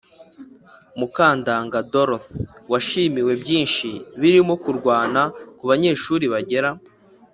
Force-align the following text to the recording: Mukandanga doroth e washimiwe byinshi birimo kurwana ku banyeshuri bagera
Mukandanga 0.99 1.77
doroth 1.91 2.27
e 2.29 2.33
washimiwe 2.71 3.33
byinshi 3.41 3.87
birimo 4.21 4.53
kurwana 4.63 5.21
ku 5.57 5.63
banyeshuri 5.69 6.25
bagera 6.33 6.69